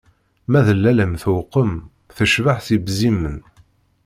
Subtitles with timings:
[0.51, 1.71] Ma d lalla-m tewqem,
[2.15, 3.37] tecbeḥ s yebzimen.